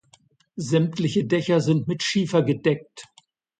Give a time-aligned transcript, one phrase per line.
[0.57, 3.05] Sämtliche Dächer sind mit Schiefer gedeckt.